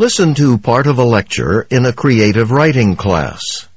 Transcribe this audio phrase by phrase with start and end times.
[0.00, 3.68] Listen to part of a lecture in a creative writing class.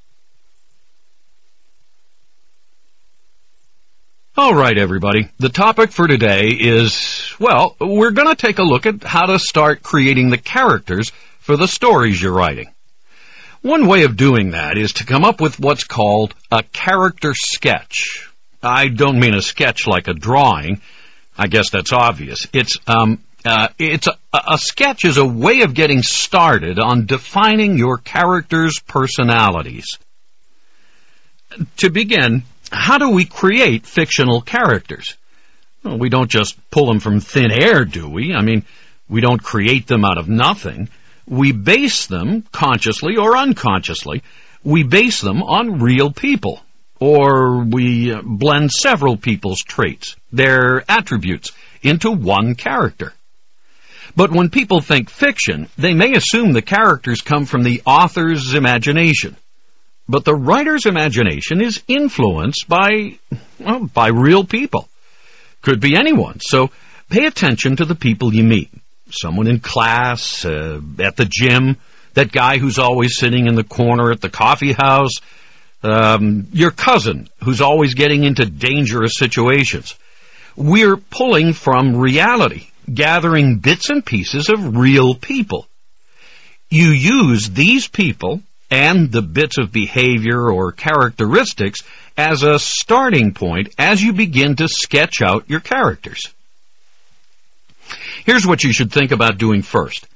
[4.38, 5.32] All right, everybody.
[5.40, 9.40] The topic for today is, well, we're going to take a look at how to
[9.40, 12.72] start creating the characters for the stories you're writing.
[13.64, 18.30] One way of doing that is to come up with what's called a character sketch.
[18.62, 20.82] I don't mean a sketch like a drawing.
[21.36, 22.46] I guess that's obvious.
[22.54, 27.78] It's um, uh, it's a, a sketch is a way of getting started on defining
[27.78, 29.98] your character's personalities.
[31.78, 35.18] To begin, how do we create fictional characters?
[35.84, 38.34] Well, we don't just pull them from thin air, do we?
[38.34, 38.64] I mean,
[39.10, 40.90] we don't create them out of nothing.
[41.28, 44.24] We base them, consciously or unconsciously,
[44.64, 46.62] we base them on real people.
[47.00, 53.14] Or we blend several people's traits, their attributes, into one character.
[54.16, 59.38] But when people think fiction, they may assume the characters come from the author's imagination.
[60.08, 63.18] But the writer's imagination is influenced by,
[63.60, 64.90] well, by real people.
[65.62, 66.40] Could be anyone.
[66.42, 66.72] So
[67.10, 68.70] pay attention to the people you meet.
[69.12, 71.78] Someone in class, uh, at the gym,
[72.14, 75.22] that guy who's always sitting in the corner at the coffee house,
[75.84, 79.96] um, your cousin who's always getting into dangerous situations.
[80.56, 85.68] We're pulling from reality gathering bits and pieces of real people.
[86.70, 91.84] You use these people and the bits of behavior or characteristics
[92.18, 96.30] as a starting point as you begin to sketch out your characters.
[98.26, 100.08] Here's what you should think about doing first.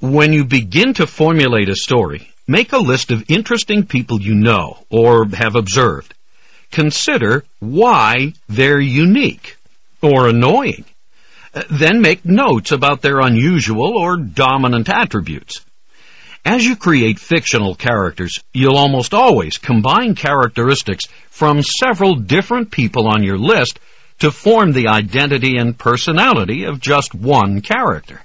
[0.00, 4.78] When you begin to formulate a story, make a list of interesting people you know
[4.90, 6.14] or have observed.
[6.70, 9.56] Consider why they're unique
[10.02, 10.84] or annoying
[11.70, 15.64] then make notes about their unusual or dominant attributes.
[16.44, 23.22] As you create fictional characters, you'll almost always combine characteristics from several different people on
[23.22, 23.80] your list
[24.20, 28.22] to form the identity and personality of just one character.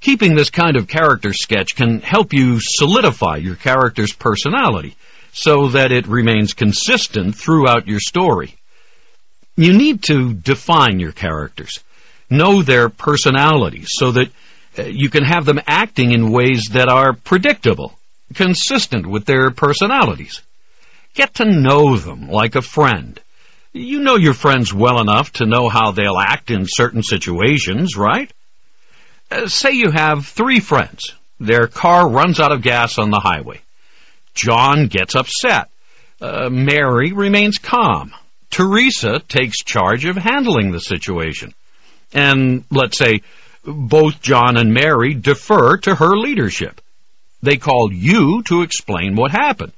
[0.00, 4.96] Keeping this kind of character sketch can help you solidify your character's personality
[5.32, 8.56] so that it remains consistent throughout your story.
[9.56, 11.80] You need to define your characters
[12.30, 14.30] know their personalities so that
[14.78, 17.98] uh, you can have them acting in ways that are predictable,
[18.34, 20.42] consistent with their personalities.
[21.14, 23.20] Get to know them like a friend.
[23.72, 28.32] You know your friends well enough to know how they'll act in certain situations, right?
[29.30, 31.14] Uh, say you have three friends.
[31.40, 33.60] Their car runs out of gas on the highway.
[34.34, 35.70] John gets upset.
[36.20, 38.12] Uh, Mary remains calm.
[38.50, 41.54] Teresa takes charge of handling the situation
[42.14, 43.22] and let's say
[43.64, 46.80] both John and Mary defer to her leadership.
[47.42, 49.72] They call you to explain what happened.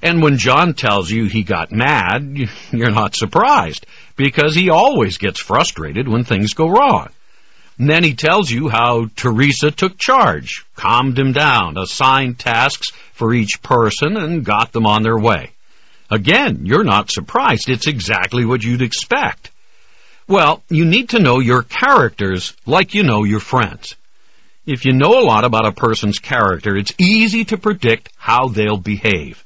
[0.00, 2.36] And when John tells you he got mad,
[2.72, 7.08] you're not surprised, because he always gets frustrated when things go wrong.
[7.78, 13.32] And then he tells you how Teresa took charge, calmed him down, assigned tasks for
[13.32, 15.52] each person, and got them on their way.
[16.10, 17.70] Again, you're not surprised.
[17.70, 19.50] It's exactly what you'd expect.
[20.28, 23.96] Well, you need to know your characters like you know your friends.
[24.64, 28.76] If you know a lot about a person's character, it's easy to predict how they'll
[28.76, 29.44] behave.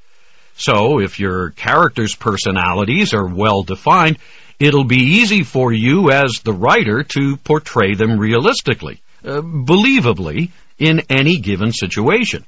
[0.57, 4.19] So, if your character's personalities are well defined,
[4.59, 11.03] it'll be easy for you as the writer to portray them realistically, uh, believably, in
[11.09, 12.45] any given situation.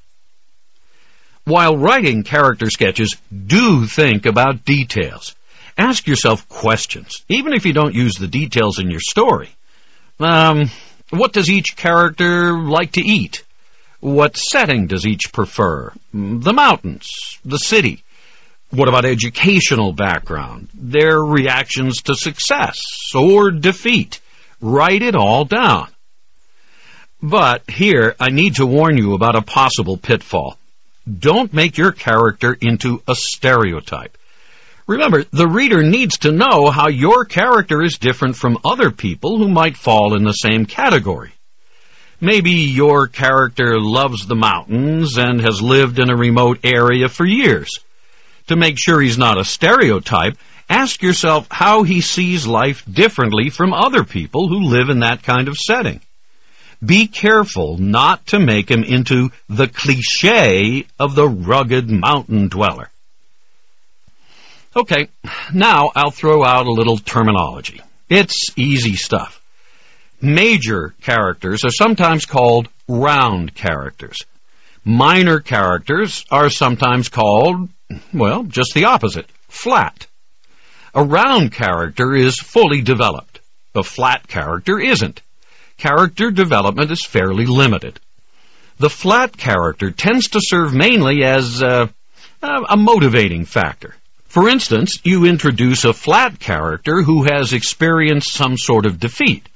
[1.44, 5.34] While writing character sketches, do think about details.
[5.78, 9.48] Ask yourself questions, even if you don't use the details in your story.
[10.18, 10.70] Um,
[11.10, 13.44] what does each character like to eat?
[14.00, 15.92] What setting does each prefer?
[16.12, 18.02] The mountains, the city.
[18.70, 20.68] What about educational background?
[20.74, 22.80] Their reactions to success
[23.14, 24.20] or defeat?
[24.60, 25.88] Write it all down.
[27.22, 30.58] But here, I need to warn you about a possible pitfall.
[31.08, 34.17] Don't make your character into a stereotype.
[34.88, 39.48] Remember, the reader needs to know how your character is different from other people who
[39.48, 41.30] might fall in the same category.
[42.22, 47.68] Maybe your character loves the mountains and has lived in a remote area for years.
[48.46, 50.38] To make sure he's not a stereotype,
[50.70, 55.48] ask yourself how he sees life differently from other people who live in that kind
[55.48, 56.00] of setting.
[56.82, 62.88] Be careful not to make him into the cliche of the rugged mountain dweller.
[64.78, 65.08] Okay,
[65.52, 67.80] now I'll throw out a little terminology.
[68.08, 69.42] It's easy stuff.
[70.22, 74.18] Major characters are sometimes called round characters.
[74.84, 77.68] Minor characters are sometimes called,
[78.14, 80.06] well, just the opposite, flat.
[80.94, 83.40] A round character is fully developed.
[83.74, 85.22] A flat character isn't.
[85.76, 87.98] Character development is fairly limited.
[88.78, 91.88] The flat character tends to serve mainly as uh,
[92.40, 93.96] a motivating factor.
[94.28, 99.48] For instance, you introduce a flat character who has experienced some sort of defeat.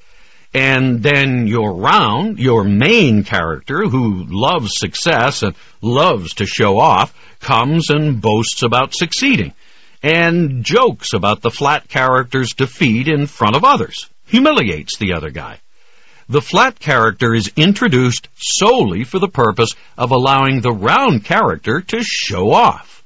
[0.54, 7.14] And then your round, your main character, who loves success and loves to show off,
[7.40, 9.52] comes and boasts about succeeding,
[10.02, 15.58] and jokes about the flat character's defeat in front of others, humiliates the other guy.
[16.30, 22.02] The flat character is introduced solely for the purpose of allowing the round character to
[22.02, 23.01] show off.